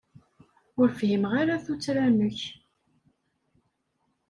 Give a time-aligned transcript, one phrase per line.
[0.79, 2.39] Ur fhimeɣ ara tuttra-nnek.